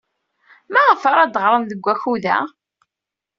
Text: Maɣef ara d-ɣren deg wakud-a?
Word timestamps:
Maɣef 0.73 1.01
ara 1.11 1.31
d-ɣren 1.33 1.63
deg 1.65 1.83
wakud-a? 1.85 2.37